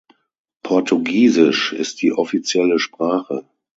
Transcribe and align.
Portugiesisch 0.63 1.73
ist 1.73 2.01
die 2.01 2.11
offizielle 2.11 2.79
Sprache. 2.79 3.45